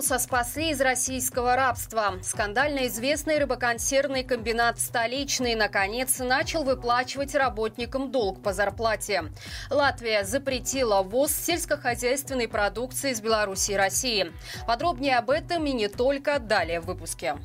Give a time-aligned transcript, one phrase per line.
[0.00, 2.14] Белоруса спасли из российского рабства.
[2.22, 9.24] Скандально известный рыбоконсервный комбинат «Столичный» наконец начал выплачивать работникам долг по зарплате.
[9.68, 14.32] Латвия запретила ввоз сельскохозяйственной продукции из Беларуси и России.
[14.66, 17.36] Подробнее об этом и не только далее в выпуске.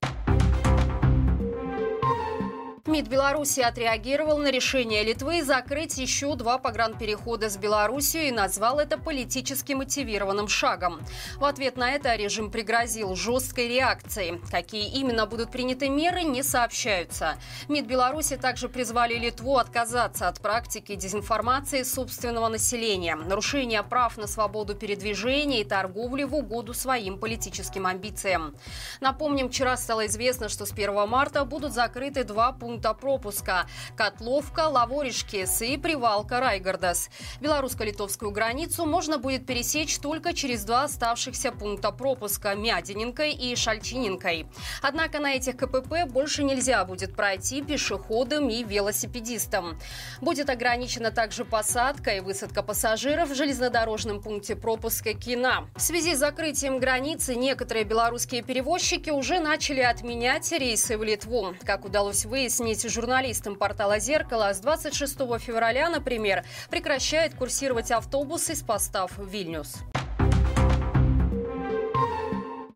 [2.87, 8.99] МИД Беларуси отреагировал на решение Литвы закрыть еще два погранперехода с Беларусью и назвал это
[8.99, 11.01] политически мотивированным шагом.
[11.37, 14.39] В ответ на это режим пригрозил жесткой реакцией.
[14.51, 17.39] Какие именно будут приняты меры, не сообщаются.
[17.69, 24.75] МИД Беларуси также призвали Литву отказаться от практики дезинформации собственного населения, нарушения прав на свободу
[24.75, 28.53] передвижения и торговли в угоду своим политическим амбициям.
[29.01, 34.67] Напомним, вчера стало известно, что с 1 марта будут закрыты два пункта пункта пропуска– Котловка,
[34.67, 37.09] Лаворишкес и Привалка Райгардас.
[37.39, 44.47] Белорусско-литовскую границу можно будет пересечь только через два оставшихся пункта пропуска– Мядининкой и Шальчининкой.
[44.81, 49.79] Однако на этих КПП больше нельзя будет пройти пешеходам и велосипедистам.
[50.19, 55.69] Будет ограничена также посадка и высадка пассажиров в железнодорожном пункте пропуска Кина.
[55.75, 61.55] В связи с закрытием границы некоторые белорусские перевозчики уже начали отменять рейсы в Литву.
[61.63, 68.63] Как удалось выяснить, объяснить журналистам портала «Зеркало», с 26 февраля, например, прекращает курсировать автобус из
[68.63, 69.75] постав Вильнюс.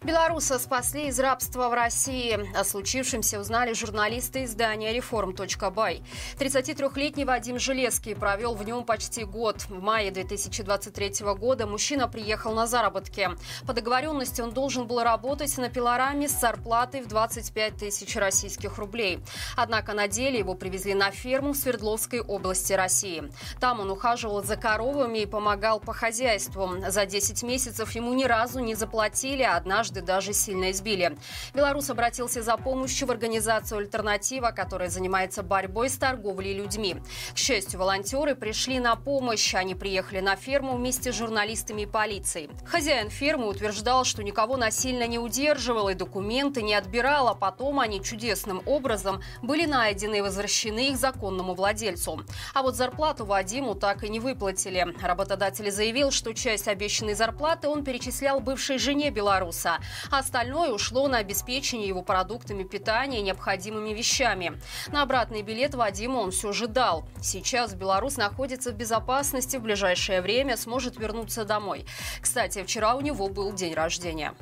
[0.10, 2.40] Белоруса спасли из рабства в России.
[2.58, 6.02] О случившемся узнали журналисты издания «Реформ.бай».
[6.40, 9.62] 33-летний Вадим Железский провел в нем почти год.
[9.70, 13.30] В мае 2023 года мужчина приехал на заработки.
[13.68, 19.20] По договоренности он должен был работать на пилораме с зарплатой в 25 тысяч российских рублей.
[19.56, 23.32] Однако на деле его привезли на ферму в Свердловской области России.
[23.60, 26.78] Там он ухаживал за коровами и помогал по хозяйству.
[26.88, 31.18] За 10 месяцев ему ни разу не заплатили, однажды однажды даже сильно избили.
[31.54, 36.96] Белорус обратился за помощью в организацию «Альтернатива», которая занимается борьбой с торговлей людьми.
[37.34, 39.56] К счастью, волонтеры пришли на помощь.
[39.56, 42.50] Они приехали на ферму вместе с журналистами и полицией.
[42.66, 48.02] Хозяин фермы утверждал, что никого насильно не удерживал и документы не отбирал, а потом они
[48.02, 52.22] чудесным образом были найдены и возвращены их законному владельцу.
[52.54, 54.88] А вот зарплату Вадиму так и не выплатили.
[55.02, 59.80] Работодатель заявил, что часть обещанной зарплаты он перечислял бывшей жене белоруса.
[60.12, 64.60] Остальное ушло на обеспечение его продуктами питания и необходимыми вещами.
[64.88, 67.08] На обратный билет Вадима он все же дал.
[67.22, 71.86] Сейчас Беларусь находится в безопасности, в ближайшее время сможет вернуться домой.
[72.22, 74.34] Кстати, вчера у него был день рождения.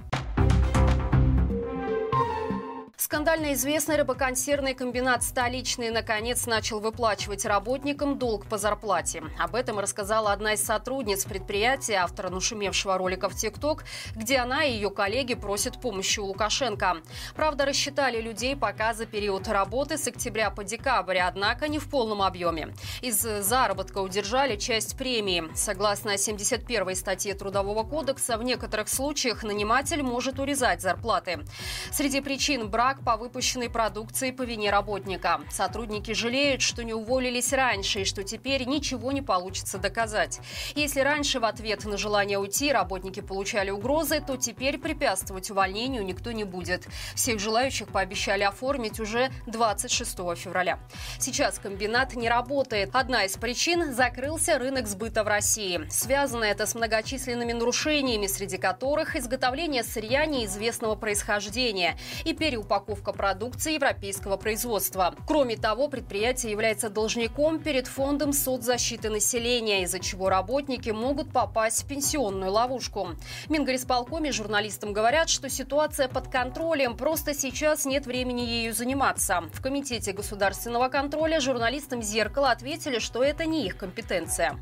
[3.08, 9.24] Скандально известный рыбоконсервный комбинат «Столичный» наконец начал выплачивать работникам долг по зарплате.
[9.40, 14.74] Об этом рассказала одна из сотрудниц предприятия, автора нашумевшего ролика в ТикТок, где она и
[14.74, 16.98] ее коллеги просят помощи у Лукашенко.
[17.34, 22.22] Правда, рассчитали людей пока за период работы с октября по декабрь, однако не в полном
[22.22, 22.76] объеме.
[23.02, 25.46] Из заработка удержали часть премии.
[25.56, 31.46] Согласно 71 статье Трудового кодекса, в некоторых случаях наниматель может урезать зарплаты.
[31.94, 35.42] Среди причин брак брак по выпущенной продукции по вине работника.
[35.50, 40.40] Сотрудники жалеют, что не уволились раньше и что теперь ничего не получится доказать.
[40.76, 46.32] Если раньше в ответ на желание уйти работники получали угрозы, то теперь препятствовать увольнению никто
[46.32, 46.88] не будет.
[47.16, 50.80] Всех желающих пообещали оформить уже 26 февраля.
[51.20, 52.90] Сейчас комбинат не работает.
[52.94, 55.82] Одна из причин– закрылся рынок сбыта в России.
[55.90, 63.74] Связано это с многочисленными нарушениями, среди которых изготовление сырья неизвестного происхождения и переупаковка упаковка продукции
[63.74, 65.14] европейского производства.
[65.28, 71.88] Кроме того, предприятие является должником перед Фондом соцзащиты населения, из-за чего работники могут попасть в
[71.88, 73.10] пенсионную ловушку.
[73.50, 79.44] Мингорисполкоме журналистам говорят, что ситуация под контролем, просто сейчас нет времени ею заниматься.
[79.52, 84.58] В Комитете государственного контроля журналистам «Зеркало» ответили, что это не их компетенция.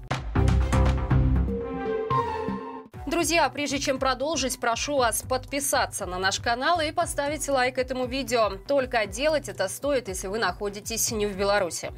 [3.15, 8.57] Друзья, прежде чем продолжить, прошу вас подписаться на наш канал и поставить лайк этому видео.
[8.67, 11.94] Только делать это стоит, если вы находитесь не в Беларуси.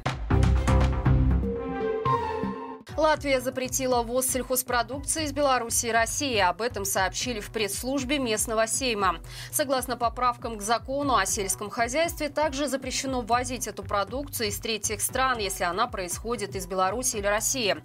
[2.98, 6.36] Латвия запретила ввоз сельхозпродукции из Беларуси и России.
[6.38, 9.20] Об этом сообщили в пресс-службе местного сейма.
[9.52, 15.38] Согласно поправкам к закону о сельском хозяйстве, также запрещено ввозить эту продукцию из третьих стран,
[15.38, 17.76] если она происходит из Беларуси или России.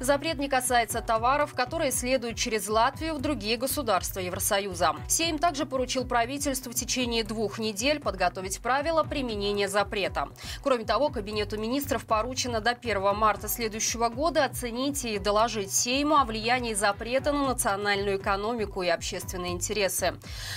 [0.00, 4.96] Запрет не касается товаров, которые следуют через Латвию в другие государства Евросоюза.
[5.06, 10.30] Сейм также поручил правительству в течение двух недель подготовить правила применения запрета.
[10.62, 16.16] Кроме того, Кабинету министров поручено до 1 марта следующего года оценить оценить и доложить Сейму
[16.16, 20.14] о влиянии запрета на национальную экономику и общественные интересы.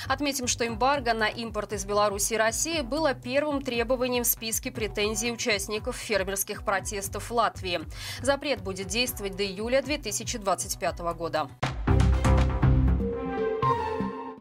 [0.07, 5.31] Отметим, что эмбарго на импорт из Беларуси и России было первым требованием в списке претензий
[5.31, 7.81] участников фермерских протестов в Латвии.
[8.21, 11.49] Запрет будет действовать до июля 2025 года.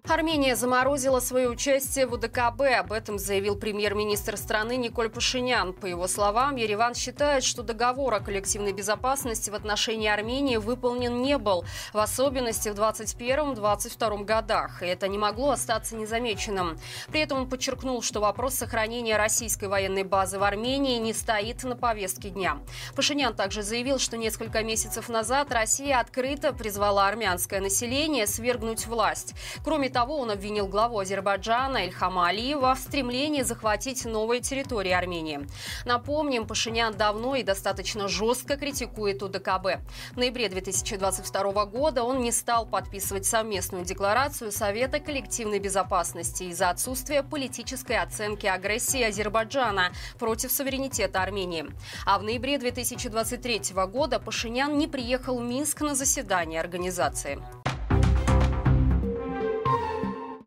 [0.06, 2.60] Армения заморозила свое участие в УДКБ.
[2.78, 5.72] Об этом заявил премьер-министр страны Николь Пашинян.
[5.72, 11.38] По его словам, Ереван считает, что договор о коллективной безопасности в отношении Армении выполнен не
[11.38, 11.64] был,
[11.94, 14.82] в особенности в 2021-2022 годах.
[14.82, 16.78] И это не могло остаться незамеченным.
[17.10, 21.76] При этом он подчеркнул, что вопрос сохранения российской военной базы в Армении не стоит на
[21.76, 22.58] повестке дня.
[22.94, 29.32] Пашинян также заявил, что несколько месяцев назад Россия открыто призвала армянское население свергнуть власть.
[29.64, 35.46] Кроме того, он обвинил главу Азербайджана Ильхама Алиева в стремлении захватить новые территории Армении.
[35.84, 39.80] Напомним, Пашинян давно и достаточно жестко критикует УДКБ.
[40.12, 47.22] В ноябре 2022 года он не стал подписывать совместную декларацию Совета коллективной безопасности из-за отсутствия
[47.22, 51.66] политической оценки агрессии Азербайджана против суверенитета Армении.
[52.04, 57.40] А в ноябре 2023 года Пашинян не приехал в Минск на заседание организации.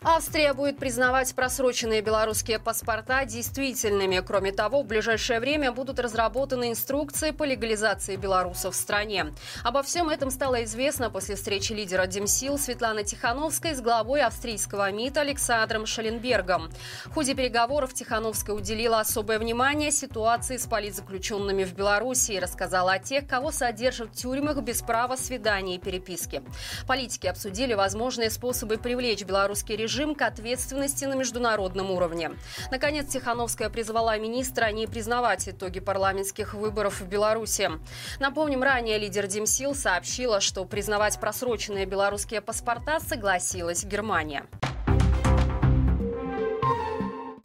[0.10, 4.24] Австрия будет признавать просроченные белорусские паспорта действительными.
[4.26, 9.34] Кроме того, в ближайшее время будут разработаны инструкции по легализации белорусов в стране.
[9.66, 15.18] Обо всем этом стало известно после встречи лидера Демсил Светланы Тихановской с главой австрийского МИД
[15.18, 16.72] Александром Шаленбергом.
[17.08, 23.00] В ходе переговоров Тихановская уделила особое внимание ситуации с политзаключенными в Беларуси и рассказала о
[23.00, 26.44] тех, кого содержат в тюрьмах без права свидания и переписки.
[26.88, 32.32] Политики обсудили возможные способы привлечь белорусский режим режим к ответственности на международном уровне.
[32.70, 37.72] Наконец, Тихановская призвала министра не признавать итоги парламентских выборов в Беларуси.
[38.20, 44.46] Напомним, ранее лидер Демсил сообщила, что признавать просроченные белорусские паспорта согласилась Германия.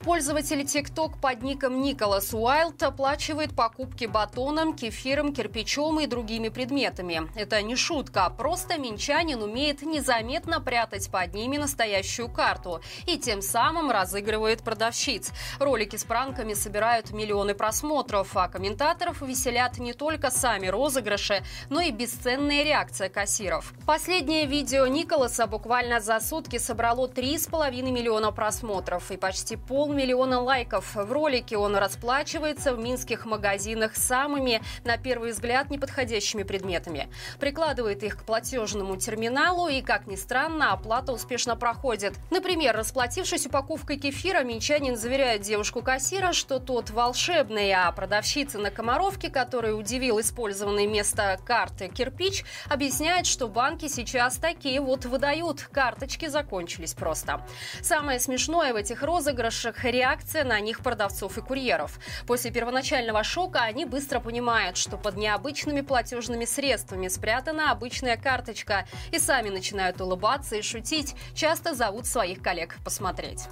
[0.05, 7.31] Пользователь TikTok под ником Николас Уайлд оплачивает покупки батоном, кефиром, кирпичом и другими предметами.
[7.37, 13.93] Это не шутка, просто минчанин умеет незаметно прятать под ними настоящую карту и тем самым
[13.93, 15.31] разыгрывает продавщиц.
[15.61, 21.93] Ролики с пранками собирают миллионы просмотров, а комментаторов веселят не только сами розыгрыши, но и
[21.93, 23.73] бесценная реакция кассиров.
[23.87, 30.95] Последнее видео Николаса буквально за сутки собрало 3,5 миллиона просмотров и почти пол полмиллиона лайков.
[30.95, 37.11] В ролике он расплачивается в минских магазинах самыми, на первый взгляд, неподходящими предметами.
[37.39, 42.15] Прикладывает их к платежному терминалу и, как ни странно, оплата успешно проходит.
[42.31, 49.75] Например, расплатившись упаковкой кефира, минчанин заверяет девушку-кассира, что тот волшебный, а продавщица на Комаровке, которая
[49.75, 55.69] удивил использованный вместо карты кирпич, объясняет, что банки сейчас такие вот выдают.
[55.71, 57.45] Карточки закончились просто.
[57.83, 61.99] Самое смешное в этих розыгрышах реакция на них продавцов и курьеров.
[62.27, 69.19] После первоначального шока они быстро понимают, что под необычными платежными средствами спрятана обычная карточка и
[69.19, 73.49] сами начинают улыбаться и шутить, часто зовут своих коллег посмотреть.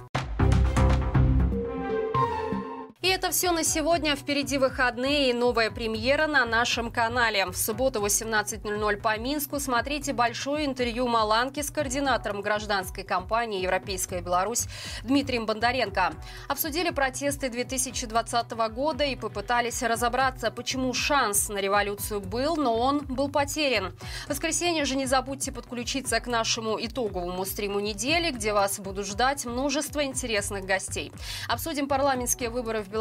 [3.11, 4.15] Это все на сегодня.
[4.15, 7.45] Впереди выходные и новая премьера на нашем канале.
[7.45, 14.67] В субботу 18.00 по Минску смотрите большое интервью Маланки с координатором гражданской кампании «Европейская Беларусь»
[15.03, 16.13] Дмитрием Бондаренко.
[16.47, 23.29] Обсудили протесты 2020 года и попытались разобраться, почему шанс на революцию был, но он был
[23.29, 23.93] потерян.
[24.25, 29.43] В воскресенье же не забудьте подключиться к нашему итоговому стриму недели, где вас будут ждать
[29.45, 31.11] множество интересных гостей.
[31.49, 33.00] Обсудим парламентские выборы в Беларуси.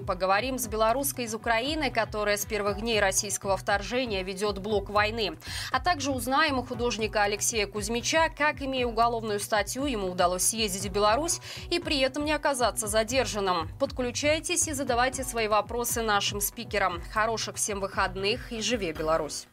[0.00, 5.38] Поговорим с белорусской из Украины, которая с первых дней российского вторжения ведет блок войны.
[5.70, 10.92] А также узнаем у художника Алексея Кузьмича, как, имея уголовную статью, ему удалось съездить в
[10.92, 13.68] Беларусь и при этом не оказаться задержанным.
[13.78, 17.00] Подключайтесь и задавайте свои вопросы нашим спикерам.
[17.12, 19.46] Хороших всем выходных и живи Беларусь!